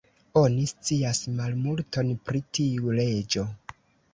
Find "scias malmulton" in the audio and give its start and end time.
0.69-2.09